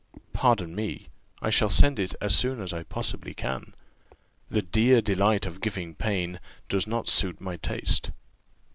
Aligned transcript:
"Pardon 0.33 0.73
me, 0.73 1.09
I 1.43 1.51
shall 1.51 1.69
send 1.69 1.99
it 1.99 2.15
as 2.19 2.35
soon 2.35 2.59
as 2.59 2.73
I 2.73 2.81
possibly 2.81 3.35
can: 3.35 3.75
the 4.49 4.63
'dear 4.63 4.99
delight 4.99 5.45
of 5.45 5.61
giving 5.61 5.93
pain' 5.93 6.39
does 6.69 6.87
not 6.87 7.07
suit 7.07 7.39
my 7.39 7.57
taste." 7.57 8.09